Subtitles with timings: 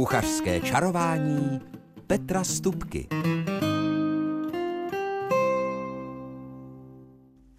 [0.00, 1.60] Kuchařské čarování
[2.06, 3.08] Petra Stupky.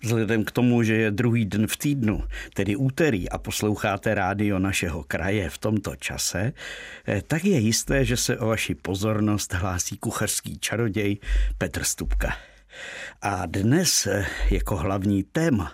[0.04, 2.24] Vzhledem k tomu, že je druhý den v týdnu,
[2.54, 6.54] tedy úterý, a posloucháte rádio našeho kraje v tomto čase,
[7.08, 11.18] eh, tak je jisté, že se o vaši pozornost hlásí kuchařský čaroděj
[11.58, 12.34] Petr Stupka.
[13.22, 15.74] A dnes eh, jako hlavní téma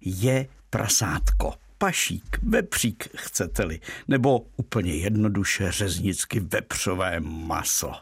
[0.00, 7.92] je prasátko pašík, vepřík, chcete-li, nebo úplně jednoduše řeznicky vepřové maso.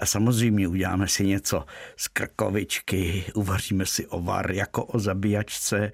[0.00, 5.92] A samozřejmě uděláme si něco z krkovičky, uvaříme si ovar jako o zabíjačce.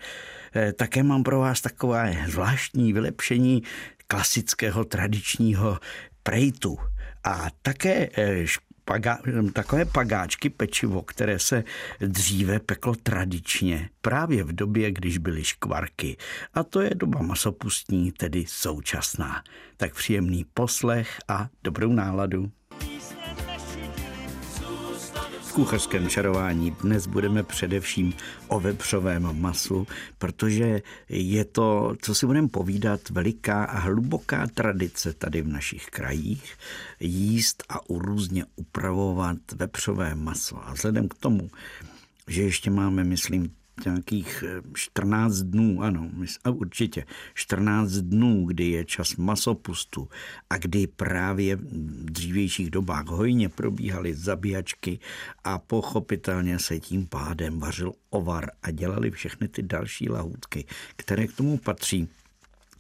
[0.54, 3.62] Eh, také mám pro vás takové zvláštní vylepšení
[4.06, 5.78] klasického tradičního
[6.22, 6.78] prejtu.
[7.24, 8.08] A také
[8.84, 9.18] paga,
[9.52, 11.64] takové pagáčky pečivo, které se
[12.00, 16.16] dříve peklo tradičně, právě v době, když byly škvarky.
[16.54, 19.42] A to je doba masopustní, tedy současná.
[19.76, 22.50] Tak příjemný poslech a dobrou náladu
[25.52, 28.12] kuchařském čarování dnes budeme především
[28.48, 29.86] o vepřovém masu,
[30.18, 36.56] protože je to, co si budeme povídat, veliká a hluboká tradice tady v našich krajích
[37.00, 40.68] jíst a urůzně upravovat vepřové maso.
[40.68, 41.50] A vzhledem k tomu,
[42.28, 43.52] že ještě máme, myslím,
[43.84, 46.10] nějakých 14 eh, dnů, ano,
[46.48, 50.08] určitě 14 dnů, kdy je čas masopustu
[50.50, 54.98] a kdy právě v dřívějších dobách hojně probíhaly zabíjačky
[55.44, 60.64] a pochopitelně se tím pádem vařil ovar a dělali všechny ty další lahůdky,
[60.96, 62.08] které k tomu patří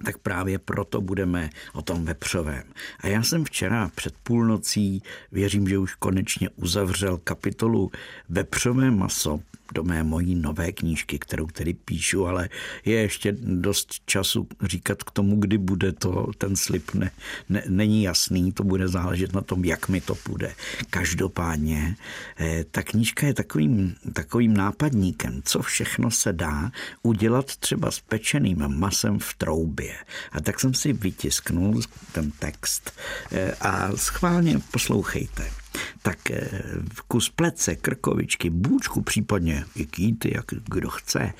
[0.04, 2.62] tak právě proto budeme o tom vepřovém.
[3.00, 7.90] A já jsem včera před půlnocí, věřím, že už konečně uzavřel kapitolu
[8.28, 9.40] Vepřové maso
[9.72, 12.48] do mé mojí nové knížky, kterou tedy píšu, ale
[12.84, 17.10] je ještě dost času říkat k tomu, kdy bude to, ten slib ne,
[17.48, 20.54] ne, není jasný, to bude záležet na tom, jak mi to půjde.
[20.90, 21.96] Každopádně
[22.38, 26.70] eh, ta knížka je takovým, takovým nápadníkem, co všechno se dá
[27.02, 29.94] udělat třeba s pečeným masem v troubě.
[30.32, 31.80] A tak jsem si vytisknul
[32.12, 32.92] ten text
[33.32, 35.61] eh, a schválně poslouchejte
[36.02, 36.62] tak eh,
[37.08, 41.32] kus plece, krkovičky, bůčku, případně i kýty, jak kdo chce,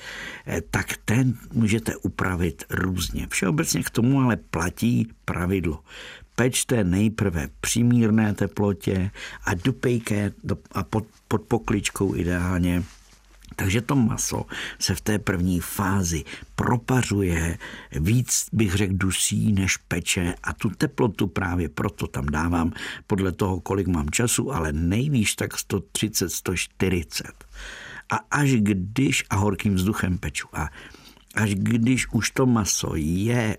[0.47, 3.27] eh, tak ten můžete upravit různě.
[3.29, 5.79] Všeobecně k tomu ale platí pravidlo.
[6.35, 9.11] Pečte nejprve při mírné teplotě
[9.43, 10.31] a dupejke
[10.71, 12.83] a pod, pod pokličkou ideálně
[13.55, 14.45] takže to maso
[14.79, 16.23] se v té první fázi
[16.55, 17.57] propařuje
[17.91, 22.71] víc, bych řekl, dusí než peče a tu teplotu právě proto tam dávám
[23.07, 27.27] podle toho, kolik mám času, ale nejvýš tak 130, 140.
[28.09, 30.69] A až když, a horkým vzduchem peču, a
[31.35, 33.57] až když už to maso je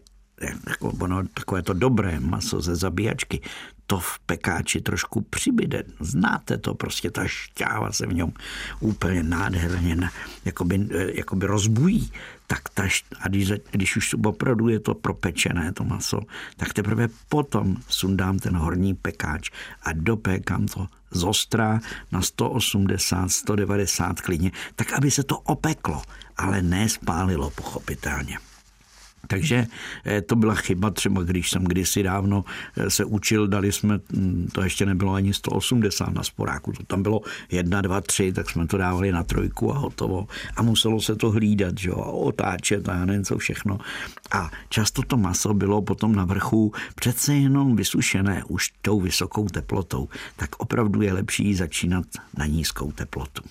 [0.68, 3.40] jako ono, takové to dobré maso ze zabíjačky,
[3.86, 5.82] to v pekáči trošku přibyde.
[6.00, 8.32] Znáte to, prostě ta šťáva se v něm
[8.80, 10.10] úplně nádherně
[10.44, 12.12] jakoby, jakoby rozbují.
[12.46, 12.82] Tak ta,
[13.20, 16.20] a když, když už opravdu je to propečené, to maso,
[16.56, 19.50] tak teprve potom sundám ten horní pekáč
[19.82, 21.80] a dopékám to zostrá
[22.12, 26.02] na 180, 190 klidně, tak aby se to opeklo,
[26.36, 28.38] ale ne spálilo pochopitelně.
[29.26, 29.66] Takže
[30.04, 32.44] eh, to byla chyba třeba, když jsem kdysi dávno
[32.76, 37.02] eh, se učil, dali jsme, hm, to ještě nebylo ani 180 na sporáku, to tam
[37.02, 37.20] bylo
[37.50, 40.26] 1, 2, 3, tak jsme to dávali na trojku a hotovo.
[40.56, 43.78] A muselo se to hlídat, že jo, a otáčet a nevím co všechno.
[44.32, 50.08] A často to maso bylo potom na vrchu přece jenom vysušené už tou vysokou teplotou.
[50.36, 52.06] Tak opravdu je lepší začínat
[52.38, 53.42] na nízkou teplotu.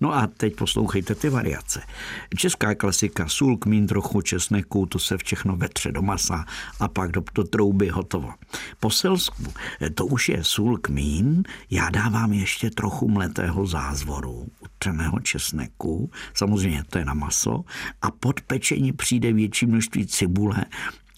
[0.00, 1.82] No a teď poslouchejte ty variace.
[2.36, 6.44] Česká klasika, sůl, kmín, trochu česneku, to se všechno vetře do masa
[6.80, 8.32] a pak do, do trouby hotovo.
[8.80, 9.44] Po selsku,
[9.94, 16.98] to už je sůl, kmín, já dávám ještě trochu mletého zázvoru, utřeného česneku, samozřejmě to
[16.98, 17.64] je na maso,
[18.02, 20.64] a pod pečení přijde větší množství cibule,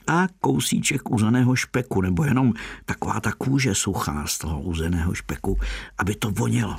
[0.06, 2.52] a kousíček uzeného špeku, nebo jenom
[2.84, 5.58] taková ta kůže suchá z toho uzeného špeku,
[5.98, 6.76] aby to vonělo.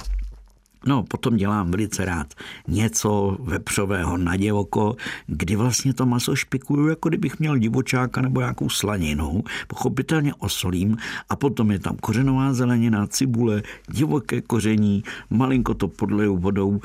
[0.85, 2.33] No, potom dělám velice rád
[2.67, 4.95] něco vepřového na divoko,
[5.27, 9.43] kdy vlastně to maso špikuju, jako kdybych měl divočáka nebo nějakou slaninu.
[9.67, 10.97] Pochopitelně osolím
[11.29, 16.81] a potom je tam kořenová zelenina, cibule, divoké koření, malinko to podleju vodou,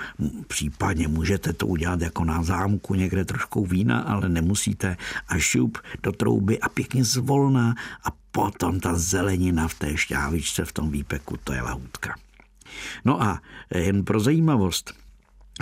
[0.46, 4.96] případně můžete to udělat jako na zámku, někde trošku vína, ale nemusíte
[5.28, 7.74] a šup do trouby a pěkně zvolná
[8.04, 12.27] a potom ta zelenina v té šťávičce v tom výpeku, to je lahůdka.
[13.04, 13.42] No a
[13.74, 14.94] jen pro zajímavost,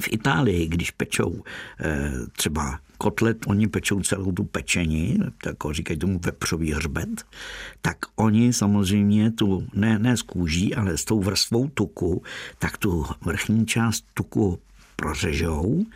[0.00, 1.42] v Itálii, když pečou
[1.80, 7.24] eh, třeba kotlet, oni pečou celou tu pečení, jako říkají tomu vepřový hřbet,
[7.80, 12.22] tak oni samozřejmě tu, ne, ne z kůží, ale s tou vrstvou tuku,
[12.58, 14.58] tak tu vrchní část tuku
[14.96, 15.86] prořežou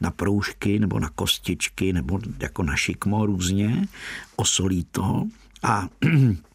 [0.00, 3.88] na proužky nebo na kostičky nebo jako na šikmo různě,
[4.36, 5.24] osolí to
[5.62, 5.88] a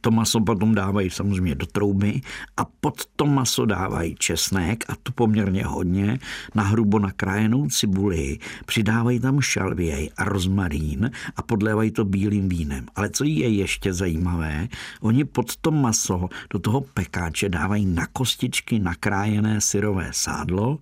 [0.00, 2.20] to maso potom dávají samozřejmě do trouby
[2.56, 6.18] a pod to maso dávají česnek a to poměrně hodně,
[6.54, 12.86] na hrubo nakrájenou cibuli, přidávají tam šalvěj a rozmarín a podlévají to bílým vínem.
[12.94, 14.68] Ale co je ještě zajímavé,
[15.00, 20.78] oni pod to maso do toho pekáče dávají na kostičky nakrájené syrové sádlo,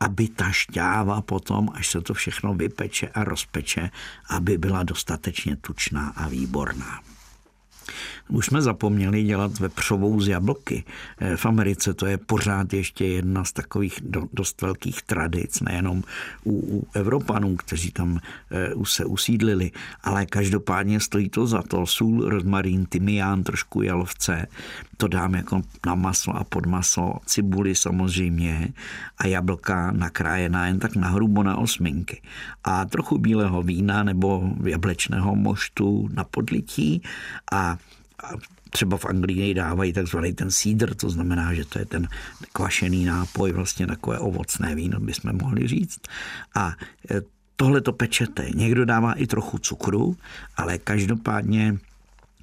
[0.00, 3.90] aby ta šťáva potom, až se to všechno vypeče a rozpeče,
[4.30, 7.00] aby byla dostatečně tučná a výborná.
[8.28, 10.84] Už jsme zapomněli dělat vepřovou z jablky.
[11.18, 14.00] Eh, v Americe to je pořád ještě jedna z takových
[14.32, 16.02] dost velkých tradic, nejenom
[16.46, 18.18] u, Evropanů, kteří tam
[18.50, 19.70] eh, se usídlili,
[20.02, 21.86] ale každopádně stojí to za to.
[21.86, 24.46] Sůl, rozmarín, tymián, trošku jalovce,
[24.96, 28.68] to dám jako na maso a pod maso, cibuli samozřejmě
[29.18, 32.22] a jablka nakrájená jen tak na hrubo na osminky.
[32.64, 37.02] A trochu bílého vína nebo jablečného moštu na podlití
[37.52, 37.76] a
[38.70, 42.08] třeba v Anglii dávají takzvaný ten sídr, to znamená, že to je ten
[42.52, 46.00] kvašený nápoj, vlastně takové ovocné víno, bychom mohli říct.
[46.54, 46.72] A
[47.10, 47.20] e,
[47.56, 48.46] tohle to pečete.
[48.54, 50.16] Někdo dává i trochu cukru,
[50.56, 51.78] ale každopádně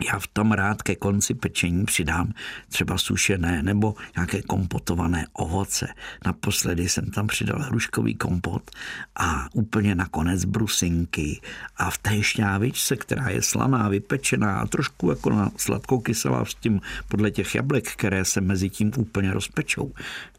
[0.05, 2.33] já v tom rád ke konci pečení přidám
[2.69, 5.87] třeba sušené nebo nějaké kompotované ovoce.
[6.25, 8.71] Naposledy jsem tam přidal hruškový kompot
[9.15, 11.41] a úplně nakonec brusinky.
[11.77, 16.53] A v té šťávičce, která je slaná, vypečená a trošku jako na sladkou kyselá s
[16.53, 19.93] tím podle těch jablek, které se mezi tím úplně rozpečou,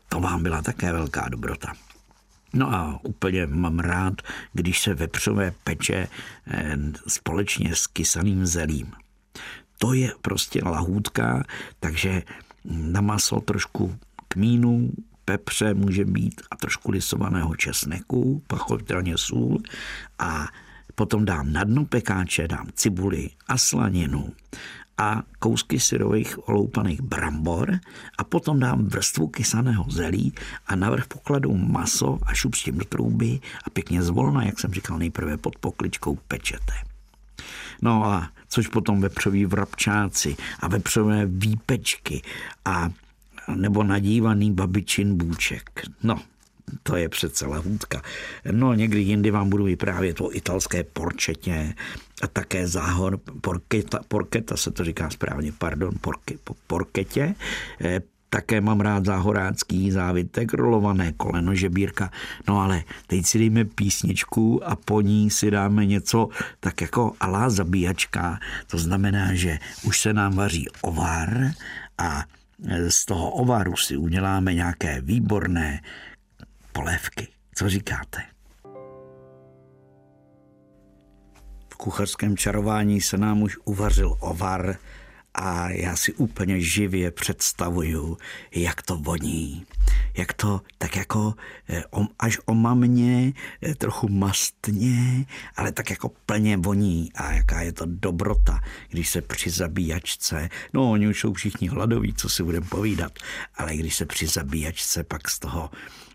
[0.08, 1.72] to vám byla také velká dobrota.
[2.54, 4.14] No a úplně mám rád,
[4.52, 6.08] když se vepřové peče
[6.46, 6.76] eh,
[7.08, 8.92] společně s kysaným zelím
[9.82, 11.42] to je prostě lahůdka,
[11.80, 12.22] takže
[12.64, 13.96] na maso trošku
[14.28, 14.90] kmínu,
[15.24, 19.62] pepře může být a trošku lisovaného česneku, pochopitelně sůl
[20.18, 20.48] a
[20.94, 24.32] potom dám na dno pekáče, dám cibuli a slaninu
[24.98, 27.78] a kousky syrových oloupaných brambor
[28.18, 30.32] a potom dám vrstvu kysaného zelí
[30.66, 34.74] a navrch pokladu maso a šup s tím do trouby a pěkně zvolna, jak jsem
[34.74, 36.72] říkal, nejprve pod pokličkou pečete.
[37.82, 42.22] No a což potom vepřoví vrabčáci a vepřové výpečky
[42.64, 42.90] a
[43.54, 45.82] nebo nadívaný babičin bůček.
[46.02, 46.20] No,
[46.82, 48.02] to je přece lahůdka.
[48.50, 51.74] No, někdy jindy vám budu vyprávět o italské porčetě
[52.22, 56.34] a také záhor porketa, porketa se to říká správně, pardon, porke,
[56.66, 57.34] porketě,
[57.80, 58.00] eh,
[58.32, 62.10] také mám rád záhorácký závitek, rolované koleno, žebírka.
[62.48, 66.28] No ale teď si dejme písničku a po ní si dáme něco
[66.60, 68.40] tak jako alá zabíjačka.
[68.66, 71.52] To znamená, že už se nám vaří ovar
[71.98, 72.24] a
[72.88, 75.80] z toho ovaru si uděláme nějaké výborné
[76.72, 77.28] polévky.
[77.54, 78.22] Co říkáte?
[81.72, 84.76] V kuchařském čarování se nám už uvařil ovar,
[85.34, 88.18] a já si úplně živě představuju,
[88.54, 89.66] jak to voní.
[90.16, 91.34] Jak to tak jako
[91.68, 91.82] eh,
[92.18, 93.32] až omamně,
[93.62, 95.26] eh, trochu mastně,
[95.56, 97.12] ale tak jako plně voní.
[97.14, 102.14] A jaká je to dobrota, když se při zabíjačce, no oni už jsou všichni hladoví,
[102.14, 103.12] co si budeme povídat,
[103.54, 105.70] ale když se při zabíjačce pak z toho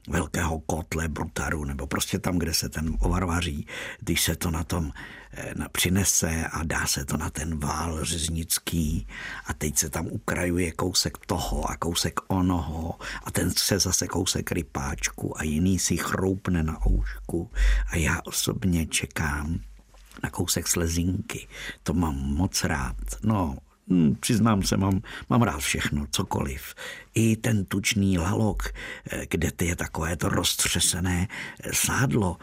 [0.08, 3.68] velkého kotle, brutaru, nebo prostě tam, kde se ten ovar vaří,
[4.00, 4.92] když se to na tom
[5.32, 9.08] eh, na, přinese a dá se to na ten vál řeznický
[9.46, 14.52] a teď se tam ukrajuje kousek toho a kousek onoho a ten se zase kousek
[14.52, 17.52] rypáčku a jiný si chroupne na oušku
[17.88, 19.60] a já osobně čekám
[20.24, 21.48] na kousek slezinky.
[21.84, 22.96] To mám moc rád.
[23.24, 23.58] No,
[23.90, 26.76] Hmm, přiznám se, mám, mám rád všechno, cokoliv.
[27.14, 28.64] I ten tučný lalok,
[29.12, 31.28] eh, kde ty je takové to roztřesené
[31.64, 32.38] eh, sádlo,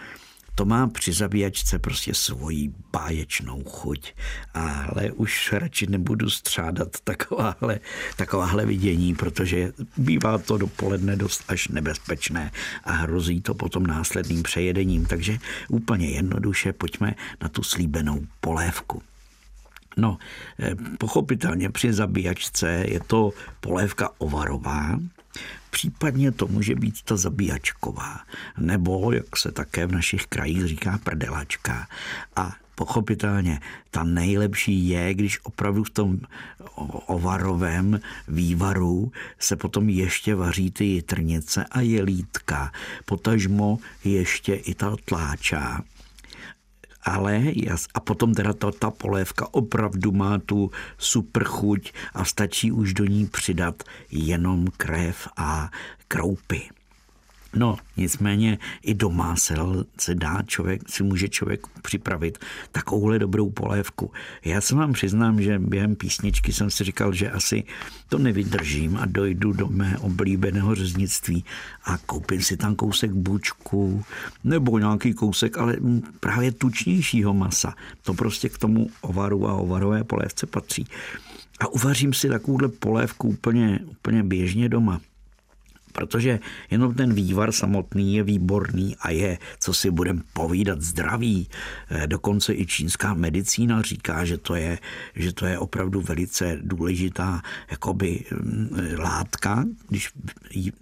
[0.54, 4.12] to má při zabíjačce prostě svoji báječnou chuť.
[4.54, 7.80] Ale už radši nebudu střádat takováhle,
[8.16, 12.50] takováhle vidění, protože bývá to dopoledne dost až nebezpečné
[12.84, 15.06] a hrozí to potom následným přejedením.
[15.06, 19.02] Takže úplně jednoduše pojďme na tu slíbenou polévku.
[19.96, 20.18] No,
[20.60, 24.98] eh, pochopitelně při zabíjačce je to polévka ovarová,
[25.70, 28.20] případně to může být ta zabíjačková,
[28.58, 31.88] nebo, jak se také v našich krajích říká, prdelačka.
[32.36, 33.60] A pochopitelně
[33.90, 36.18] ta nejlepší je, když opravdu v tom
[37.06, 42.72] ovarovém vývaru se potom ještě vaří ty jitrnice a jelítka,
[43.04, 45.82] potažmo ještě i ta tláča
[47.04, 52.72] ale jas, a potom teda ta, ta polévka opravdu má tu super chuť a stačí
[52.72, 55.70] už do ní přidat jenom krev a
[56.08, 56.83] kroupy.
[57.56, 59.54] No, nicméně i doma se,
[60.00, 62.38] se dá člověk, si může člověk připravit
[62.72, 64.12] takovouhle dobrou polévku.
[64.44, 67.64] Já se vám přiznám, že během písničky jsem si říkal, že asi
[68.08, 71.44] to nevydržím a dojdu do mé oblíbeného řeznictví
[71.84, 74.04] a koupím si tam kousek bučku
[74.44, 75.76] nebo nějaký kousek, ale
[76.20, 77.74] právě tučnějšího masa.
[78.02, 80.86] To prostě k tomu ovaru a ovarové polévce patří.
[81.60, 85.00] A uvařím si takovouhle polévku úplně, úplně běžně doma
[85.94, 91.48] protože jenom ten vývar samotný je výborný a je, co si budem povídat, zdravý.
[91.90, 94.78] Eh, dokonce i čínská medicína říká, že to je,
[95.14, 100.10] že to je opravdu velice důležitá jakoby mm, látka, když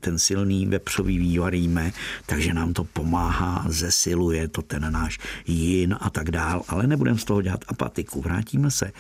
[0.01, 1.93] ten silný vepřový vývar jíme,
[2.27, 7.25] takže nám to pomáhá, zesiluje to ten náš jin a tak dál, ale nebudem z
[7.25, 8.21] toho dělat apatiku.
[8.21, 8.93] Vrátíme se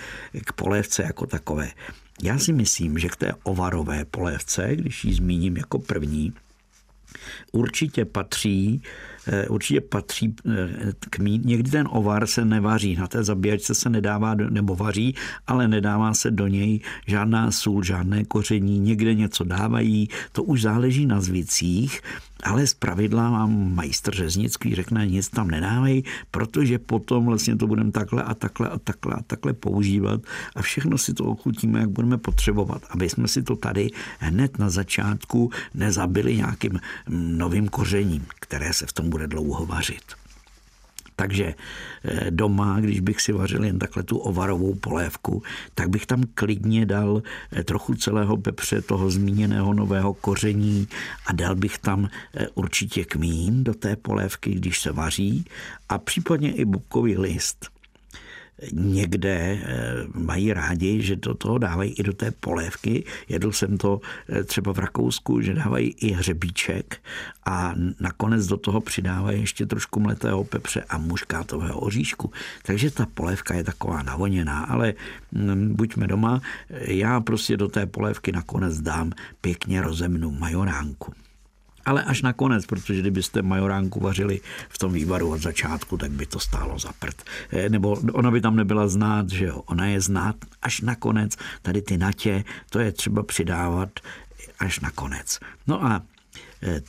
[0.44, 1.70] k polévce jako takové.
[2.22, 6.32] Já si myslím, že k té ovarové polévce, když ji zmíním jako první,
[7.52, 8.82] určitě patří,
[9.48, 11.40] určitě patří eh, k mí.
[11.44, 15.14] Někdy ten ovar se nevaří, na té zabíjačce se nedává, nebo vaří,
[15.46, 21.06] ale nedává se do něj žádná sůl, žádné koření, někde něco dávají, to už záleží
[21.06, 22.00] na zvicích,
[22.42, 27.92] ale z pravidla vám majstr řeznický řekne, nic tam nedávej, protože potom vlastně to budeme
[27.92, 30.20] takhle a takhle a takhle a takhle používat
[30.56, 34.70] a všechno si to ochutíme, jak budeme potřebovat, aby jsme si to tady hned na
[34.70, 40.16] začátku nezabili nějakým novým kořením, které se v tom bude dlouho vařit.
[41.16, 45.42] Takže eh, doma, když bych si vařil jen takhle tu ovarovou polévku,
[45.74, 50.88] tak bych tam klidně dal eh, trochu celého pepře, toho zmíněného nového koření
[51.26, 55.44] a dal bych tam eh, určitě kmín do té polévky, když se vaří
[55.88, 57.71] a případně i bubkový list
[58.72, 63.04] někde eh, mají rádi, že do toho dávají i do té polévky.
[63.28, 67.02] Jedl jsem to eh, třeba v Rakousku, že dávají i hřebíček
[67.46, 72.30] a nakonec do toho přidávají ještě trošku mletého pepře a muškátového oříšku.
[72.62, 74.94] Takže ta polévka je taková navoněná, ale
[75.32, 76.40] mm, buďme doma,
[76.70, 81.12] já prostě do té polévky nakonec dám pěkně rozemnu majoránku.
[81.84, 86.40] Ale až nakonec, protože kdybyste majoránku vařili v tom vývaru od začátku, tak by to
[86.40, 87.22] stálo za prd.
[87.50, 89.62] Eh, nebo ona by tam nebyla znát, že jo.
[89.66, 91.36] Ona je znát až nakonec.
[91.62, 93.90] Tady ty natě, to je třeba přidávat
[94.58, 95.38] až nakonec.
[95.66, 96.02] No a
[96.62, 96.80] eh,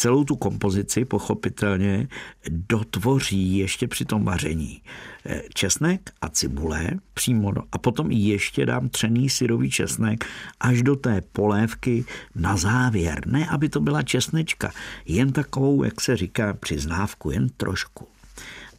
[0.00, 2.08] celou tu kompozici pochopitelně
[2.48, 4.82] dotvoří ještě při tom vaření
[5.26, 10.24] eh, česnek a cibule přímo a potom ještě dám třený syrový česnek
[10.60, 12.04] až do té polévky
[12.34, 13.26] na závěr.
[13.26, 14.72] Ne, aby to byla česnečka,
[15.06, 18.08] jen takovou, jak se říká, přiznávku, jen trošku.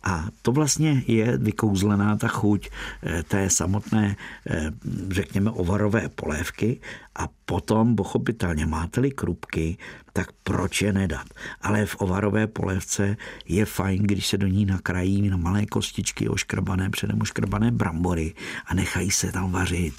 [0.04, 2.70] A to vlastně je vykouzlená ta chuť
[3.04, 4.16] eh, té samotné,
[4.50, 4.72] eh,
[5.10, 6.80] řekněme, ovarové polévky
[7.16, 9.78] a potom, pochopitelně, máte-li krupky,
[10.14, 11.28] tak proč je nedat?
[11.62, 13.18] Ale v ovarové polévce
[13.48, 18.34] je fajn, když se do ní nakrají na malé kostičky oškrbané, předem oškrbané brambory
[18.66, 19.94] a nechají se tam vařit.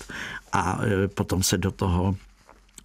[0.53, 2.17] A eh, potom se do toho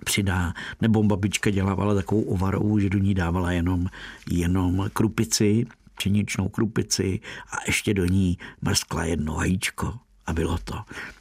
[0.06, 3.88] přidá, nebo babička dělávala takovou ovarovou, že do ní dávala jenom,
[4.30, 5.66] jenom krupici,
[5.98, 7.20] pšeničnou krupici
[7.52, 9.94] a ještě do ní mrskla jedno vajíčko
[10.28, 10.76] a bylo to.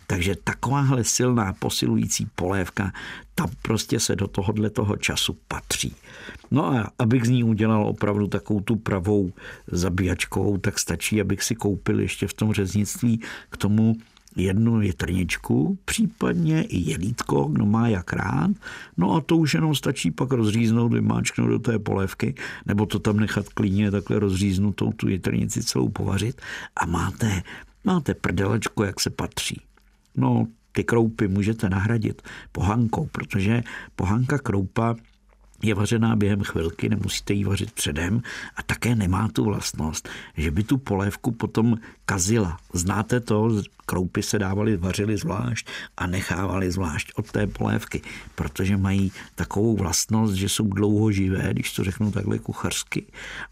[0.07, 2.93] Takže takováhle silná posilující polévka,
[3.35, 5.95] ta prostě se do tohohle toho času patří.
[6.51, 9.33] No a abych z ní udělal opravdu takovou tu pravou
[9.67, 13.97] zabíjačkovou, tak stačí, abych si koupil ještě v tom řeznictví k tomu
[14.37, 18.51] jednu větrničku, případně i jelítko, kdo má jak rád.
[18.97, 22.35] No a to už jenom stačí pak rozříznout, vymáčknout do té polévky,
[22.67, 26.41] nebo to tam nechat klidně takhle rozříznutou tu větrnici celou povařit
[26.77, 27.43] a máte,
[27.85, 29.61] máte prdelečko, jak se patří.
[30.17, 33.63] No, ty kroupy můžete nahradit pohankou, protože
[33.97, 34.95] pohanka kroupa
[35.67, 38.23] je vařená během chvilky, nemusíte ji vařit předem
[38.57, 42.59] a také nemá tu vlastnost, že by tu polévku potom kazila.
[42.73, 48.03] Znáte to, kroupy se dávaly, vařily zvlášť a nechávaly zvlášť od té polévky,
[48.35, 53.07] protože mají takovou vlastnost, že jsou dlouhoživé, když to řeknu takhle kuchařsky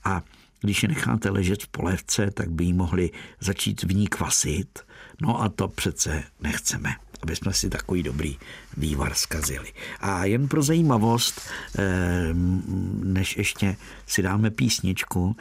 [0.04, 0.22] a
[0.60, 4.78] když je necháte ležet v polévce, tak by jí mohli začít v ní kvasit.
[5.20, 6.94] No a to přece nechceme
[7.24, 8.38] aby jsme si takový dobrý
[8.76, 9.72] vývar zkazili.
[10.00, 11.40] A jen pro zajímavost,
[11.78, 11.82] eh,
[13.04, 15.36] než ještě si dáme písničku,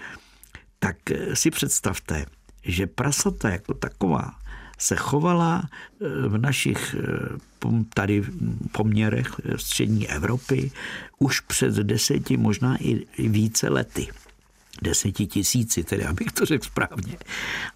[0.80, 0.98] tak
[1.34, 2.25] si představte,
[2.63, 4.36] že prasata jako taková
[4.77, 8.24] se chovala eh, v našich eh, tady
[8.72, 10.72] poměrech střední Evropy
[11.20, 14.08] už před deseti, možná i více lety.
[14.82, 17.18] deseti tisíci, tedy abych to řekl správně.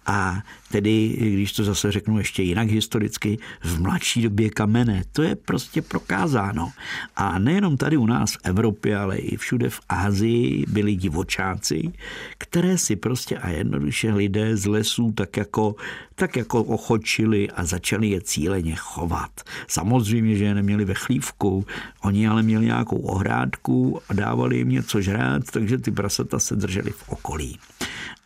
[0.06, 5.02] A tedy, když to zase řeknu ještě jinak historicky, v mladší době kamene.
[5.12, 6.70] To je prostě prokázáno.
[7.16, 11.92] A nejenom tady u nás v Evropě, ale i všude v Ázii byli divočáci,
[12.38, 15.76] které si prostě a jednoduše lidé z lesů tak jako,
[16.14, 19.30] tak jako ochočili a začali je cíleně chovat.
[19.68, 21.66] Samozřejmě, že je neměli ve chlívku,
[22.02, 26.90] oni ale měli nějakou ohrádku a dávali jim něco žrát, takže ty prasata se drželi
[26.90, 27.58] v okolí.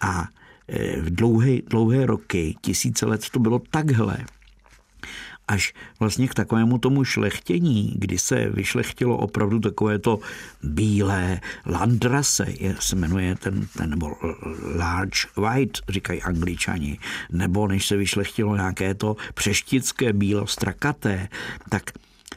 [0.01, 0.29] A
[1.01, 4.19] v dlouhé, dlouhé roky, tisíce let to bylo takhle,
[5.49, 10.19] až vlastně k takovému tomu šlechtění, kdy se vyšlechtilo opravdu takové to
[10.63, 14.17] bílé landrase, je, se jmenuje ten, ten nebo
[14.77, 16.99] large white, říkají angličani,
[17.31, 21.29] nebo než se vyšlechtilo nějaké to přeštické bílo strakaté,
[21.69, 21.83] tak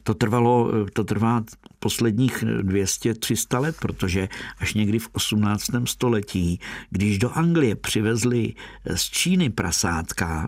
[0.03, 1.43] to trvalo, to trvá
[1.85, 5.69] posledních 200-300 let, protože až někdy v 18.
[5.85, 8.53] století, když do Anglie přivezli
[8.95, 10.47] z Číny prasátka,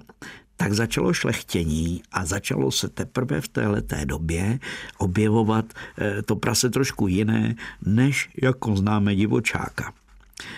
[0.58, 4.60] tak začalo šlechtění a začalo se teprve v této době
[4.98, 9.94] objevovat eh, to prase trošku jiné, než jako známe divočáka.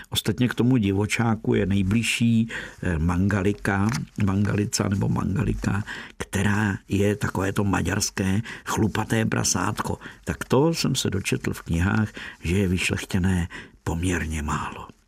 [0.10, 2.50] Ostatně k tomu divočáku je nejbližší
[2.84, 3.88] eh, mangalika,
[4.26, 5.84] mangalica nebo mangalika,
[6.18, 9.98] která je takové to maďarské chlupaté prasátko.
[10.24, 12.10] Tak to jsem se dočetl v knihách,
[12.44, 13.48] že je vyšlechtěné
[13.84, 14.99] poměrně málo.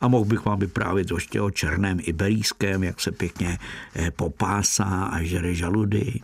[0.00, 3.58] A mohl bych vám vyprávět ještě o černém iberijském, jak se pěkně
[3.94, 6.20] eh, popásá a žere žaludy.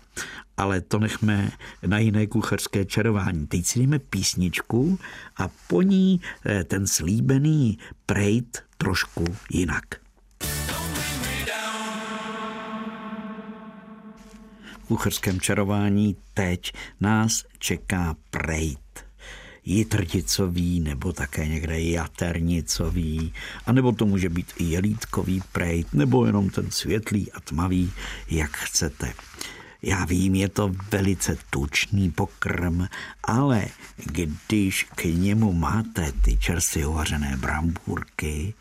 [0.57, 1.51] Ale to nechme
[1.87, 3.47] na jiné kuchařské čarování.
[3.47, 4.99] Teď si jdeme písničku
[5.37, 9.85] a po ní eh, ten slíbený prejt trošku jinak.
[14.83, 18.86] V kuchařském čarování teď nás čeká prejt
[19.67, 23.33] jitrticový nebo také někde jaternicový,
[23.67, 27.93] anebo to může být i jelítkový prejt, nebo jenom ten světlý a tmavý,
[28.31, 29.13] jak chcete.
[29.83, 32.87] Já vím, je to velice tučný pokrm,
[33.25, 33.67] ale
[34.05, 38.55] když k němu máte ty čerstvě uvařené brambůrky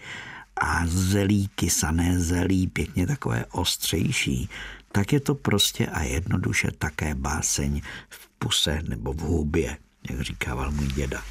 [0.62, 4.50] a zelí, kysané zelí, pěkně takové ostřejší,
[4.92, 9.78] tak je to prostě a jednoduše také báseň v puse nebo v hubě
[10.10, 11.22] jak říkával můj děda.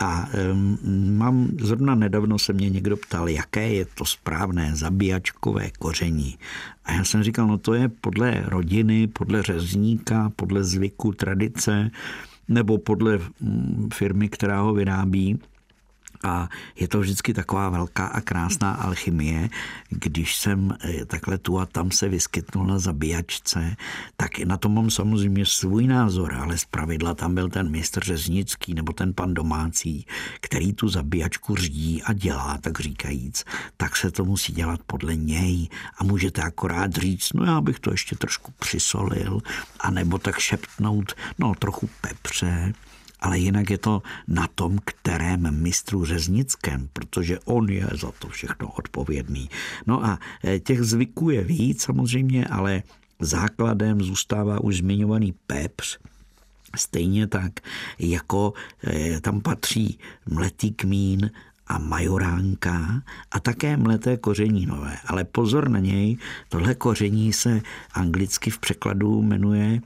[0.00, 0.78] A um,
[1.18, 6.38] mám, zrovna nedávno se mě někdo ptal, jaké je to správné zabíjačkové koření.
[6.84, 11.90] A já jsem říkal, no to je podle rodiny, podle řezníka, podle zvyku, tradice,
[12.48, 13.18] nebo podle
[13.94, 15.38] firmy, která ho vyrábí.
[16.24, 19.48] A je to vždycky taková velká a krásná alchymie.
[19.90, 23.76] Když jsem eh, takhle tu a tam se vyskytnul na zabíjačce,
[24.16, 28.92] tak na to mám samozřejmě svůj názor, ale pravidla tam byl ten mistr Řeznický nebo
[28.92, 30.06] ten pan domácí,
[30.40, 33.44] který tu zabíjačku řídí a dělá, tak říkajíc,
[33.76, 35.68] tak se to musí dělat podle něj.
[35.98, 39.40] A můžete akorát říct, no já bych to ještě trošku přisolil,
[39.80, 42.72] anebo tak šeptnout, no trochu pepře,
[43.24, 48.68] ale jinak je to na tom, kterém mistru řeznickém, protože on je za to všechno
[48.68, 49.50] odpovědný.
[49.86, 52.82] No a e, těch zvyků je víc samozřejmě, ale
[53.20, 55.98] základem zůstává už zmiňovaný pepř,
[56.76, 57.52] Stejně tak,
[57.98, 58.52] jako
[58.86, 61.30] e, tam patří mletý kmín
[61.66, 64.96] a majoránka a také mleté kořenínové.
[65.06, 66.16] Ale pozor na něj,
[66.48, 67.60] tohle koření se
[67.92, 69.80] anglicky v překladu jmenuje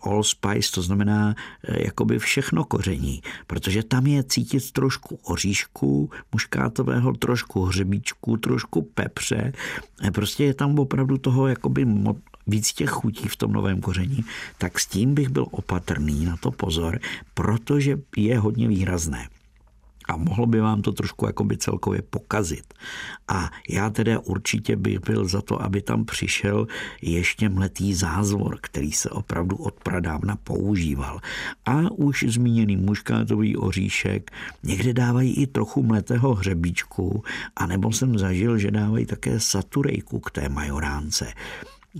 [0.00, 7.62] allspice, to znamená eh, jakoby všechno koření, protože tam je cítit trošku oříšku muškátového, trošku
[7.62, 9.52] hřebíčku, trošku pepře,
[10.02, 11.86] eh, prostě je tam opravdu toho jakoby
[12.46, 14.24] víc těch chutí v tom novém koření,
[14.58, 16.98] tak s tím bych byl opatrný, na to pozor,
[17.34, 19.28] protože je hodně výrazné
[20.08, 22.74] a mohlo by vám to trošku jakoby celkově pokazit.
[23.28, 26.66] A já teda určitě bych byl za to, aby tam přišel
[27.02, 31.20] ještě mletý zázvor, který se opravdu od pradávna používal.
[31.66, 34.30] A už zmíněný muškátový oříšek,
[34.62, 37.24] někde dávají i trochu mletého hřebíčku,
[37.56, 41.32] anebo jsem zažil, že dávají také saturejku k té majoránce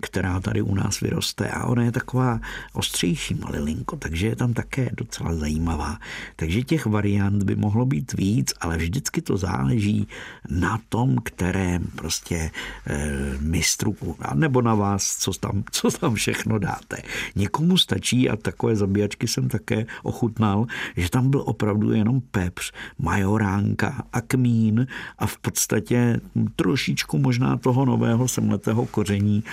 [0.00, 2.40] která tady u nás vyroste a ona je taková
[2.72, 5.98] ostřejší malilinko, takže je tam také docela zajímavá.
[6.36, 10.08] Takže těch variant by mohlo být víc, ale vždycky to záleží
[10.48, 12.50] na tom, kterém prostě
[12.86, 13.08] e,
[13.40, 13.96] mistru,
[14.34, 16.96] nebo na vás, co tam, co tam všechno dáte.
[17.36, 24.04] Někomu stačí, a takové zabíjačky jsem také ochutnal, že tam byl opravdu jenom pepř, majoránka
[24.12, 24.86] a kmín
[25.18, 26.20] a v podstatě
[26.56, 29.44] trošičku možná toho nového semletého koření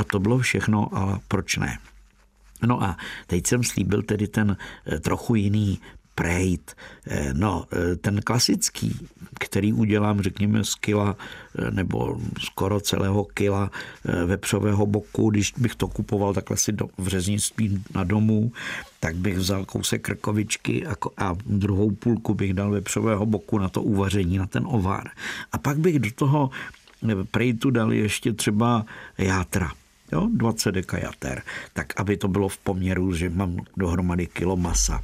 [0.00, 1.78] a to bylo všechno, ale proč ne?
[2.66, 5.78] No a teď jsem slíbil tedy ten eh, trochu jiný
[6.14, 6.76] prejt.
[7.06, 9.08] Eh, no, eh, ten klasický,
[9.40, 11.16] který udělám, řekněme, z kila
[11.70, 13.70] nebo skoro celého kila
[14.26, 18.52] vepřového boku, když bych to kupoval takhle si do, v řeznictví na domu,
[19.00, 23.82] tak bych vzal kousek krkovičky a, a druhou půlku bych dal vepřového boku na to
[23.82, 25.10] uvaření, na ten ovár.
[25.52, 26.50] A pak bych do toho
[27.30, 28.86] prejtu dal ještě třeba
[29.18, 29.72] játra
[30.12, 31.42] jo, 20 deka jater,
[31.72, 35.02] tak aby to bylo v poměru, že mám dohromady kilo masa.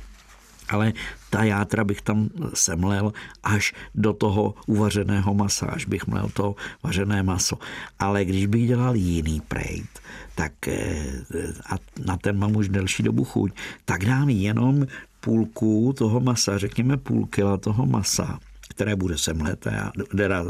[0.69, 0.92] Ale
[1.31, 7.23] ta játra bych tam semlel až do toho uvařeného masa, až bych mlel to vařené
[7.23, 7.59] maso.
[7.99, 9.90] Ale když bych dělal jiný prejt,
[10.35, 11.23] tak eh,
[11.71, 13.53] a na ten mám už delší dobu chuť,
[13.85, 14.87] tak dám jenom
[15.21, 20.44] půlku toho masa, řekněme půl kila toho masa které bude semleté, teda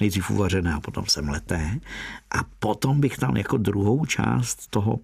[0.00, 1.80] nejdřív uvařené a potom semleté.
[2.30, 5.00] A potom bych tam jako druhou část toho,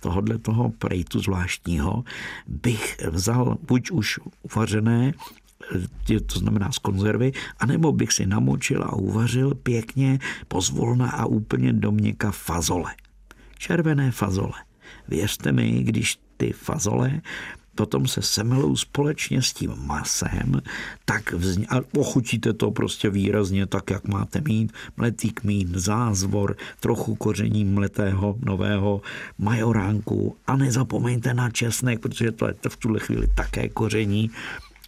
[0.00, 2.04] tohohle toho prejtu zvláštního
[2.46, 5.12] bych vzal buď už uvařené,
[6.26, 11.92] to znamená z konzervy, anebo bych si namočil a uvařil pěkně pozvolna a úplně do
[11.92, 12.94] měka fazole.
[13.58, 14.52] Červené fazole.
[15.08, 17.20] Věřte mi, když ty fazole
[17.80, 20.60] potom se semelou společně s tím masem,
[21.04, 27.14] tak vzně, a ochutíte to prostě výrazně tak, jak máte mít, mletý kmín, zázvor, trochu
[27.14, 29.00] koření mletého nového
[29.38, 34.30] majoránku a nezapomeňte na česnek, protože to je v tuhle chvíli také koření,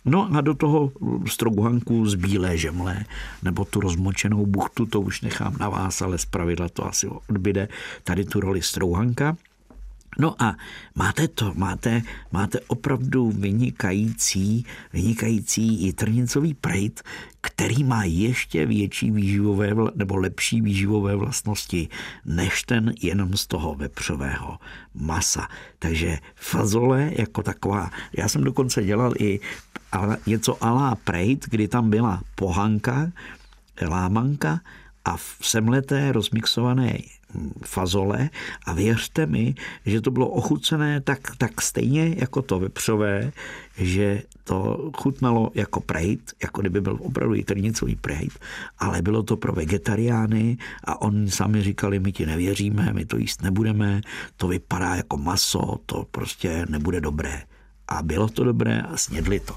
[0.05, 0.93] No a do toho
[1.27, 3.05] strouhanku z bílé žemle,
[3.43, 7.69] nebo tu rozmočenou buchtu, to už nechám na vás, ale zpravidla to asi odbyde.
[8.05, 9.37] Tady tu roli strouhanka.
[10.19, 10.57] No a
[10.95, 17.03] máte to, máte, máte opravdu vynikající, vynikající jitrnicový prejt,
[17.41, 21.89] který má ještě větší výživové nebo lepší výživové vlastnosti
[22.25, 24.59] než ten jenom z toho vepřového
[24.95, 25.49] masa.
[25.79, 29.41] Takže fazole jako taková, já jsem dokonce dělal i
[30.27, 33.13] něco alá prejt, kdy tam byla pohanka,
[33.89, 34.61] lámanka
[35.05, 36.99] a v semleté rozmixované
[37.65, 38.31] fazole
[38.67, 39.55] a věřte mi,
[39.87, 43.33] že to bylo ochucené tak, tak stejně jako to vepřové,
[43.77, 48.39] že to chutnalo jako prejt, jako kdyby byl opravdu jitrnicový prejt,
[48.79, 53.43] ale bylo to pro vegetariány a oni sami říkali, my ti nevěříme, my to jíst
[53.43, 54.01] nebudeme,
[54.37, 57.43] to vypadá jako maso, to prostě nebude dobré.
[57.89, 59.57] A bylo to dobré a snědli to.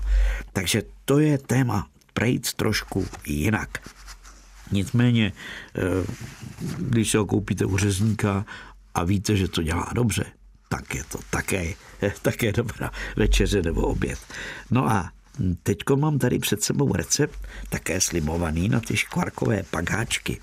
[0.54, 3.70] Takže to je téma prejt trošku jinak.
[4.72, 5.34] Nicméně,
[5.76, 5.82] eh,
[6.78, 8.46] když se ho koupíte u řezníka
[8.94, 10.26] a víte, že to dělá dobře,
[10.70, 11.74] tak je to také,
[12.22, 14.20] také dobrá večeře nebo oběd.
[14.72, 15.12] No a
[15.64, 20.40] Teďko mám tady před sebou recept, také slibovaný na ty škvarkové pagáčky.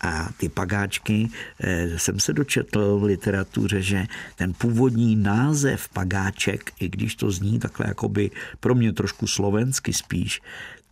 [0.00, 1.28] A ty pagáčky
[1.60, 7.58] eh, jsem se dočetl v literatuře, že ten původní název pagáček, i když to zní
[7.58, 10.40] takhle jakoby pro mě trošku slovensky spíš,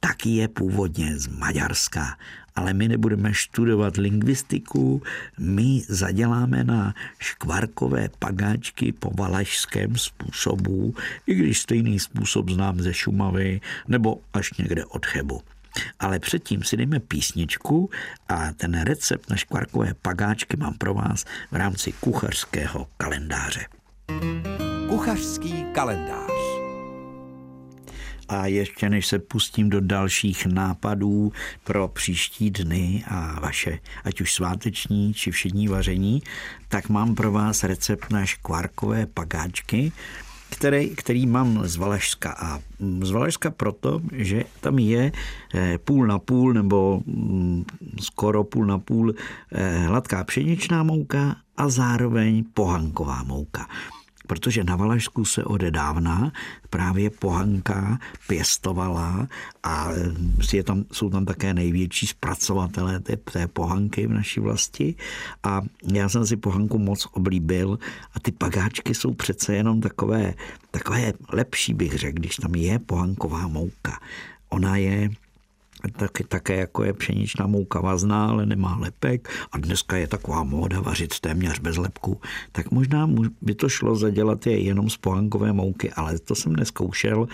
[0.02, 2.16] tak je původně z Maďarska
[2.54, 5.02] ale my nebudeme studovat lingvistiku,
[5.38, 10.94] my zaděláme na škvarkové pagáčky po valašském způsobu,
[11.26, 15.40] i když stejný způsob znám ze Šumavy nebo až někde od Chebu.
[16.00, 17.90] Ale předtím si dejme písničku
[18.28, 23.66] a ten recept na škvarkové pagáčky mám pro vás v rámci kuchařského kalendáře.
[24.88, 26.51] Kuchařský kalendář.
[28.32, 31.32] A ještě než se pustím do dalších nápadů
[31.64, 36.22] pro příští dny a vaše, ať už sváteční či všední vaření,
[36.68, 39.92] tak mám pro vás recept na škvárkové pagáčky,
[40.50, 42.32] který, který mám z Valašska.
[42.38, 42.60] A
[43.02, 45.12] z Valašska proto, že tam je
[45.54, 47.64] eh, půl na půl nebo mm,
[48.00, 49.14] skoro půl na půl
[49.52, 53.68] eh, hladká pšeničná mouka a zároveň pohanková mouka
[54.32, 56.32] protože na Valašsku se odedávna
[56.70, 59.28] právě pohanka pěstovala
[59.62, 59.88] a
[60.52, 64.94] je tam, jsou tam také největší zpracovatelé té, té pohanky v naší vlasti
[65.42, 65.60] a
[65.92, 67.78] já jsem si pohanku moc oblíbil
[68.14, 70.34] a ty pagáčky jsou přece jenom takové,
[70.70, 74.00] takové lepší, bych řekl, když tam je pohanková mouka.
[74.48, 75.10] Ona je
[75.90, 80.80] taky, také jako je pšeničná mouka vazná, ale nemá lepek a dneska je taková móda
[80.80, 82.20] vařit téměř bez lepku,
[82.52, 83.10] tak možná
[83.42, 87.28] by to šlo zadělat je jenom z pohankové mouky, ale to jsem neskoušel.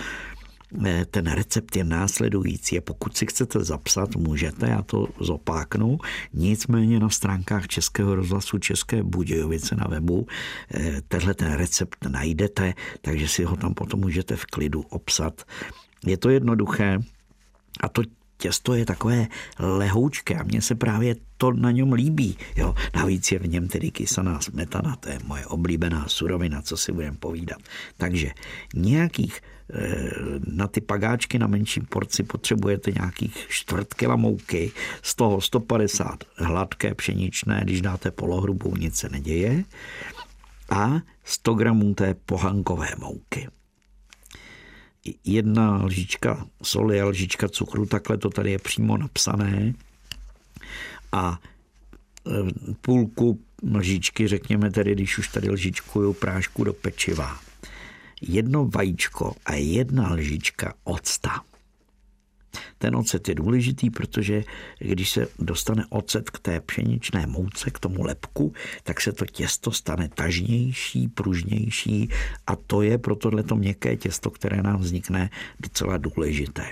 [0.86, 5.98] Eh, ten recept je následující a pokud si chcete zapsat, můžete, já to zopáknu.
[6.34, 10.26] Nicméně na stránkách Českého rozhlasu České Budějovice na webu
[10.74, 15.42] eh, tenhle ten recept najdete, takže si ho tam potom můžete v klidu obsat.
[16.06, 16.98] Je to jednoduché,
[17.80, 18.02] a to
[18.38, 19.26] těsto je takové
[19.58, 22.38] lehoučké a mně se právě to na něm líbí.
[22.56, 22.74] Jo.
[22.94, 27.16] Navíc je v něm tedy kysaná smetana, to je moje oblíbená surovina, co si budeme
[27.16, 27.58] povídat.
[27.96, 28.30] Takže
[28.74, 29.40] nějakých
[30.46, 34.72] na ty pagáčky na menší porci potřebujete nějakých čtvrt kila mouky,
[35.02, 39.64] z toho 150 hladké pšeničné, když dáte polohrubou, nic se neděje,
[40.70, 43.48] a 100 gramů té pohankové mouky
[45.24, 49.74] jedna lžička soli a lžička cukru, takhle to tady je přímo napsané.
[51.12, 51.38] A
[52.26, 52.30] e,
[52.80, 53.40] půlku
[53.74, 57.38] lžičky, řekněme tedy, když už tady lžičkuju prášku do pečiva.
[58.20, 61.47] Jedno vajíčko a jedna lžička octa.
[62.78, 64.44] Ten ocet je důležitý, protože
[64.78, 69.72] když se dostane ocet k té pšeničné mouce, k tomu lepku, tak se to těsto
[69.72, 72.08] stane tažnější, pružnější
[72.46, 75.30] a to je pro tohleto měkké těsto, které nám vznikne,
[75.60, 76.64] docela důležité.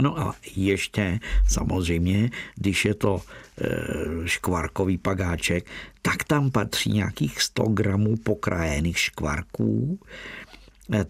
[0.00, 3.68] No a ještě samozřejmě, když je to e,
[4.28, 5.66] škvarkový pagáček,
[6.02, 10.00] tak tam patří nějakých 100 gramů pokrájených škvarků,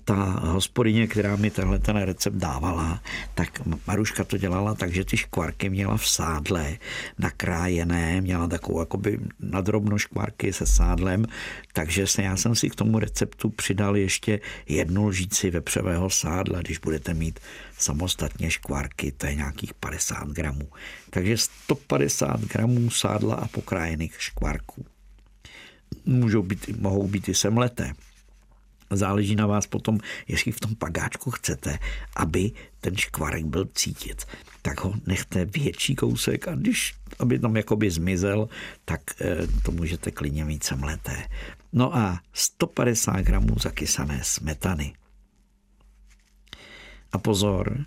[0.04, 3.02] ta hospodyně, která mi tenhle ten recept dávala,
[3.34, 6.78] tak Maruška to dělala tak, že ty škvarky měla v sádle
[7.18, 11.26] nakrájené, měla takovou jakoby nadrobno škvarky se sádlem,
[11.72, 16.78] takže se, já jsem si k tomu receptu přidal ještě jednu lžíci vepřového sádla, když
[16.78, 17.40] budete mít
[17.78, 20.68] samostatně škvarky, to je nějakých 50 gramů.
[21.10, 24.86] Takže 150 gramů sádla a pokrájených škvarků.
[26.04, 27.92] Můžou být, mohou být i semleté.
[28.90, 29.98] Záleží na vás potom,
[30.28, 31.78] jestli v tom pagáčku chcete,
[32.16, 34.24] aby ten škvarek byl cítit.
[34.62, 38.48] Tak ho nechte větší kousek a když, aby tam jakoby zmizel,
[38.84, 41.28] tak eh, to můžete klidně mít semleté.
[41.72, 44.94] No a 150 gramů zakysané smetany.
[47.12, 47.84] A pozor,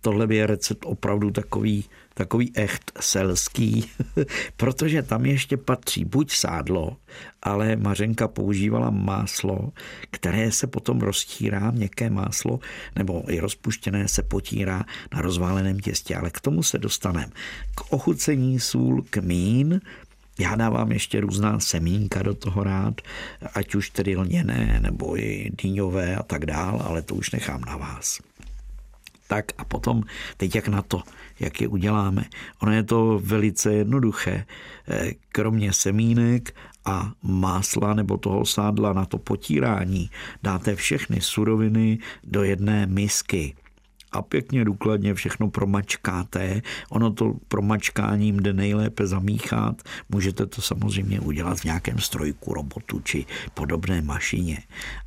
[0.00, 1.84] tohle je recept opravdu takový,
[2.18, 3.90] takový echt selský,
[4.56, 6.96] protože tam ještě patří buď sádlo,
[7.42, 9.72] ale Mařenka používala máslo,
[10.10, 12.60] které se potom roztírá, měkké máslo,
[12.96, 17.28] nebo i rozpuštěné se potírá na rozváleném těstě, ale k tomu se dostaneme.
[17.74, 19.80] K ochucení sůl, kmín,
[20.38, 23.00] já dávám ještě různá semínka do toho rád,
[23.54, 27.76] ať už tedy lněné nebo i dýňové a tak dál, ale to už nechám na
[27.76, 28.20] vás.
[29.28, 30.02] Tak a potom,
[30.36, 31.02] teď jak na to,
[31.40, 32.24] jak je uděláme.
[32.62, 34.46] Ono je to velice jednoduché.
[34.88, 40.10] Eh, kromě semínek a másla nebo toho sádla na to potírání
[40.42, 43.54] dáte všechny suroviny do jedné misky
[44.12, 46.62] a pěkně důkladně všechno promačkáte.
[46.90, 49.82] Ono to promačkáním jde nejlépe zamíchat.
[50.08, 54.58] Můžete to samozřejmě udělat v nějakém strojku, robotu či podobné mašině.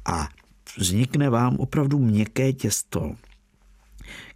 [0.05, 0.27] A
[0.77, 3.15] vznikne vám opravdu měkké těsto,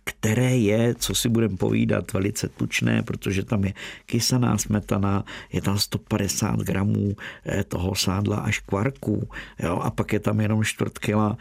[0.03, 3.73] které je, co si budeme povídat, velice tučné, protože tam je
[4.05, 10.19] kysaná smetana, je tam 150 gramů eh, toho sádla až kvarků, jo, a pak je
[10.19, 11.37] tam jenom čtvrt kila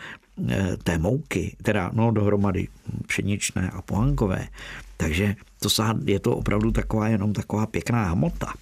[0.48, 2.68] eh, té mouky, teda no dohromady
[3.06, 4.48] pšeničné a pohankové.
[4.96, 5.68] Takže to
[6.04, 8.54] je to opravdu taková jenom taková pěkná hmota.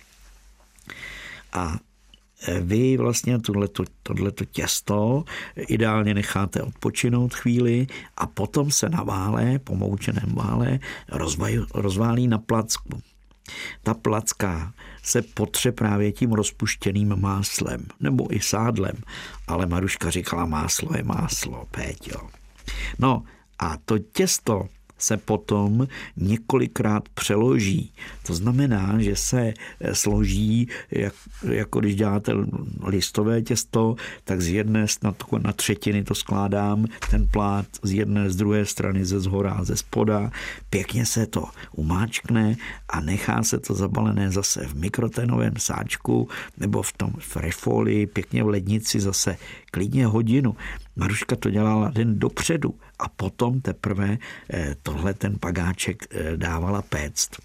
[1.52, 1.78] A
[2.60, 5.24] vy vlastně tohleto, tohleto těsto
[5.56, 13.02] ideálně necháte odpočinout chvíli a potom se na vále, pomoučeném vále, rozvaj, rozválí na placku.
[13.82, 14.72] Ta placka
[15.02, 18.94] se potře právě tím rozpuštěným máslem, nebo i sádlem,
[19.46, 22.28] ale Maruška říkala, máslo je máslo, Péťo.
[22.98, 23.22] No
[23.58, 24.68] a to těsto
[25.02, 25.86] se potom
[26.16, 27.92] několikrát přeloží.
[28.26, 31.14] To znamená, že se eh, složí, jak,
[31.48, 32.32] jako když děláte
[32.84, 38.36] listové těsto, tak z jedné na, na třetiny to skládám, ten plát z jedné, z
[38.36, 40.30] druhé strany, ze zhora a ze spoda.
[40.70, 42.56] Pěkně se to umáčkne
[42.88, 48.42] a nechá se to zabalené zase v mikrotenovém sáčku nebo v tom v refolii, pěkně
[48.44, 49.36] v lednici zase
[49.70, 50.56] klidně hodinu.
[51.00, 54.18] Maruška to dělala den dopředu a potom teprve
[54.50, 57.36] eh, tohle ten pagáček eh, dávala péct.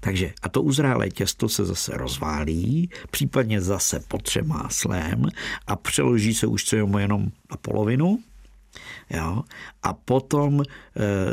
[0.00, 5.26] Takže a to uzrálé těsto se zase rozválí, případně zase potře máslem
[5.66, 8.18] a přeloží se už třeba jenom na polovinu.
[9.10, 9.42] Jo?
[9.82, 10.64] A potom e,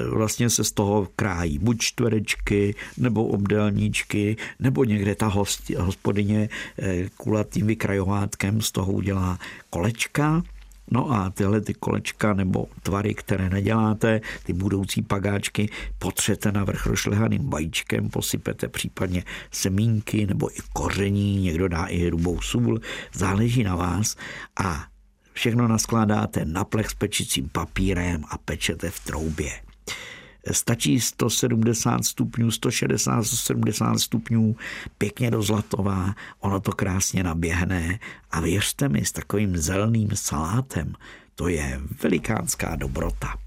[0.09, 6.49] vlastně se z toho krájí buď čtverečky, nebo obdelníčky, nebo někde ta host, hospodyně
[6.79, 10.43] e, kulatým vykrajovátkem z toho udělá kolečka
[10.91, 15.69] No a tyhle ty kolečka nebo tvary, které neděláte, ty budoucí pagáčky,
[15.99, 22.41] potřete na vrch rošlehaným vajíčkem, posypete případně semínky nebo i koření, někdo dá i hrubou
[22.41, 22.79] sůl,
[23.13, 24.15] záleží na vás
[24.63, 24.85] a
[25.33, 29.51] všechno naskládáte na plech s pečicím papírem a pečete v troubě
[30.53, 34.55] stačí 170 stupňů, 160, 170 stupňů,
[34.97, 37.99] pěkně do zlatová, ono to krásně naběhne
[38.31, 40.93] a věřte mi, s takovým zeleným salátem,
[41.35, 43.37] To je velikánská dobrota.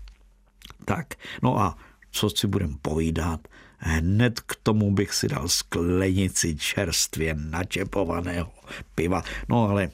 [0.85, 1.79] Tak, no a
[2.11, 3.41] co si budem povídat,
[3.79, 8.53] hned k tomu bych si dal sklenici čerstvě načepovaného
[8.95, 9.23] piva.
[9.49, 9.91] No ale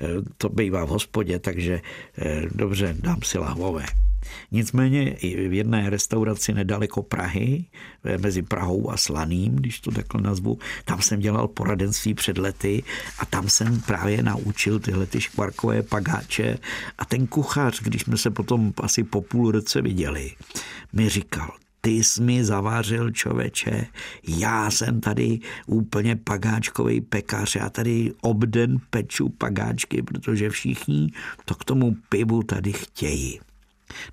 [0.00, 1.80] eh, to bývá v hospodě, takže
[2.18, 3.86] eh, dobře, dám si lahvové.
[4.50, 7.64] Nicméně i v jedné restauraci nedaleko Prahy,
[8.04, 12.82] eh, mezi Prahou a Slaným, když to takhle nazvu, tam jsem dělal poradenství před lety
[13.18, 16.58] a tam jsem právě naučil tyhle ty škvarkové pagáče
[16.98, 20.30] a ten kuchař, když jsme se potom asi po půl roce viděli,
[20.92, 23.86] mi říkal, ty jsi mi zavářil čověče,
[24.28, 31.12] já jsem tady úplně pagáčkový pekař, já tady obden peču pagáčky, protože všichni
[31.44, 33.40] to k tomu pivu tady chtějí.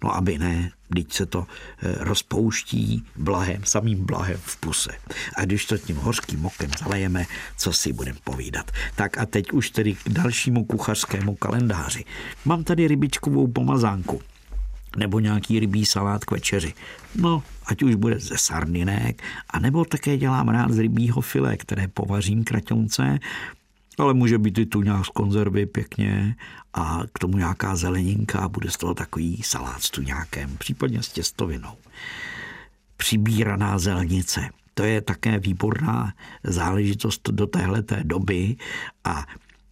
[0.04, 4.92] No aby ne, když se to eh, rozpouští blahem, samým blahem v puse.
[5.36, 7.26] A když to tím hořkým mokem zalejeme,
[7.58, 8.72] co si budeme povídat.
[8.96, 12.06] Tak a teď už tedy k dalšímu kuchařskému kalendáři.
[12.46, 14.22] Mám tady rybičkovou pomazánku
[14.98, 16.74] nebo nějaký rybí salát k večeři.
[17.16, 21.88] No, ať už bude ze sardinek, a nebo také dělám rád z rybího file, které
[21.88, 23.20] povařím kraťonce,
[23.98, 26.36] ale může být i tu nějak z konzervy pěkně
[26.74, 31.78] a k tomu nějaká zeleninka, bude z toho takový salát s tuňákem, případně s těstovinou.
[32.98, 34.50] Přibíraná zelnice.
[34.74, 38.56] To je také výborná záležitost do téhleté doby
[39.04, 39.26] a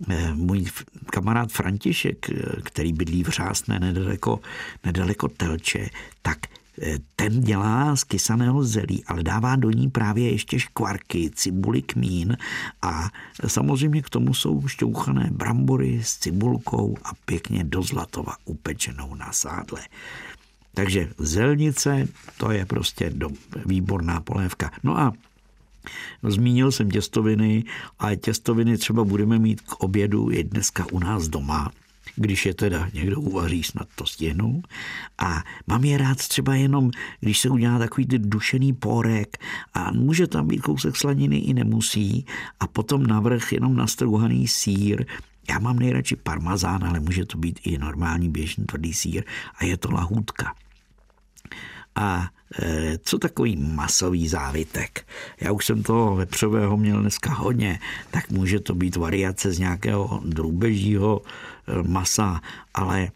[0.09, 0.65] Eh, můj
[1.05, 4.39] kamarád František, eh, který bydlí v Řásné nedaleko,
[4.83, 5.89] nedaleko Telče,
[6.21, 6.37] tak
[7.15, 12.37] ten dělá z kysaného zelí, ale dává do ní právě ještě škvarky, cibuli, kmín
[12.81, 13.09] a
[13.47, 19.81] samozřejmě k tomu jsou šťouchané brambory s cibulkou a pěkně do zlatova upečenou na sádle.
[20.73, 22.07] Takže zelnice,
[22.37, 23.29] to je prostě do,
[23.65, 24.71] výborná polévka.
[24.83, 25.13] No a
[26.23, 27.63] zmínil jsem těstoviny
[27.99, 31.71] a těstoviny třeba budeme mít k obědu i dneska u nás doma
[32.15, 34.61] když je teda někdo uvaří, snad to stihnu.
[35.17, 39.37] A mám je rád třeba jenom, když se udělá takový ty dušený pórek
[39.73, 42.25] a může tam být kousek slaniny i nemusí
[42.59, 45.05] a potom navrch jenom nastrouhaný sír,
[45.49, 49.23] já mám nejradši parmazán, ale může to být i normální běžný tvrdý sír
[49.55, 50.53] a je to lahůdka.
[51.95, 52.29] A
[52.61, 55.07] e, co takový masový závitek?
[55.41, 57.79] Já už jsem toho vepřového měl dneska hodně,
[58.11, 61.21] tak může to být variace z nějakého drůbežího
[61.83, 62.41] masa,
[62.73, 63.11] ale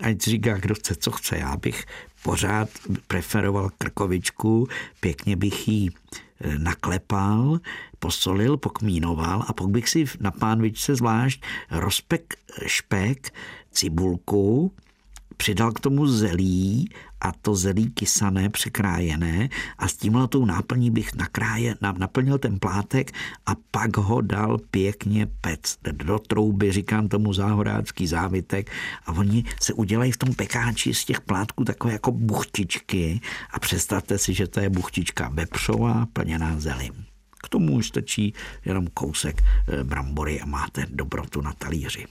[0.00, 1.38] ať říká, kdo chce, co chce.
[1.38, 1.86] Já bych
[2.22, 2.68] pořád
[3.06, 4.68] preferoval krkovičku,
[5.00, 7.58] pěkně bych ji e, naklepal,
[7.98, 12.34] posolil, pokmínoval a pak bych si na pánvičce zvlášť rozpek
[12.66, 13.34] špek,
[13.72, 14.72] cibulku,
[15.36, 16.88] přidal k tomu zelí
[17.20, 23.12] a to zelí kysané, překrájené a s tímhle tou náplní bych nakráje, naplnil ten plátek
[23.46, 28.70] a pak ho dal pěkně pec do trouby, říkám tomu záhorácký závitek
[29.06, 34.18] a oni se udělají v tom pekáči z těch plátků takové jako buchtičky a představte
[34.18, 37.04] si, že to je buchtička vepřová plněná zelím.
[37.42, 42.06] K tomu už stačí jenom kousek eh, brambory a máte dobrotu na talíři.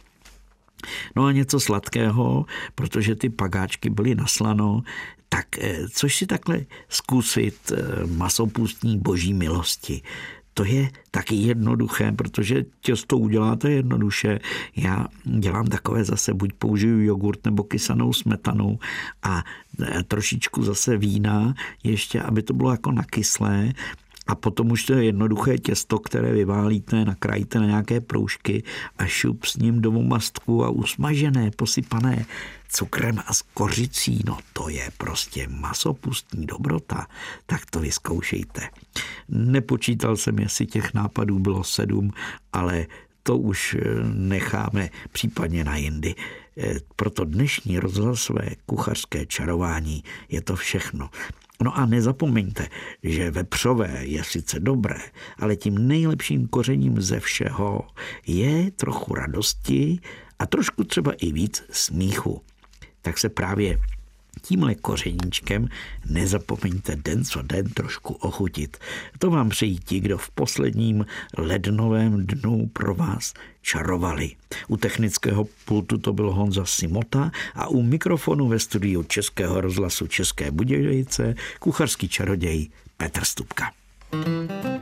[1.15, 4.81] No a něco sladkého, protože ty pagáčky byly naslano,
[5.29, 10.01] tak eh, což si takhle zkusit eh, masopustní boží milosti.
[10.53, 14.39] To je taky jednoduché, protože těsto uděláte jednoduše.
[14.75, 18.79] Já dělám takové zase, buď použiju jogurt nebo kysanou smetanu
[19.23, 19.43] a
[19.83, 23.73] eh, trošičku zase vína, ještě aby to bylo jako nakyslé
[24.27, 28.63] a potom už to je jednoduché těsto, které vyválíte, nakrájíte na nějaké proužky
[28.97, 32.25] a šup s ním do mastku a usmažené, posypané
[32.69, 37.07] cukrem a s kořicí, no to je prostě masopustní dobrota,
[37.45, 38.69] tak to vyzkoušejte.
[39.29, 42.11] Nepočítal jsem, jestli těch nápadů bylo sedm,
[42.53, 42.85] ale
[43.23, 43.79] to už eh,
[44.13, 46.15] necháme případně na jindy.
[46.57, 51.09] Eh, proto dnešní rozhlasové kuchařské čarování je to všechno.
[51.63, 52.67] No a nezapomeňte,
[53.03, 54.99] že vepřové je sice dobré,
[55.39, 57.81] ale tím nejlepším kořením ze všeho
[58.27, 59.99] je trochu radosti
[60.39, 62.41] a trošku třeba i víc smíchu.
[63.01, 63.77] Tak se právě
[64.41, 65.67] tímhle kořeníčkem
[66.09, 68.77] nezapomeňte den co den trošku ochutit.
[69.19, 71.05] To vám přejí ti, kdo v posledním
[71.37, 74.31] lednovém dnu pro vás čarovali.
[74.67, 80.51] U technického pultu to byl Honza Simota a u mikrofonu ve studiu Českého rozhlasu České
[80.51, 83.71] Budějovice kucharský čaroděj Petr Stupka.
[84.11, 84.80] thank you